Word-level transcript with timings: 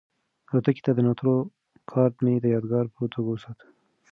الوتکې 0.49 0.81
ته 0.85 0.91
د 0.93 0.99
ننوتلو 1.03 1.35
کارډ 1.91 2.13
مې 2.23 2.33
د 2.41 2.45
یادګار 2.55 2.85
په 2.95 3.03
توګه 3.13 3.29
وساته. 3.31 3.65